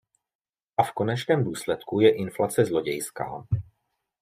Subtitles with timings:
[0.77, 3.47] A v konečném důsledku je inflace zlodějská.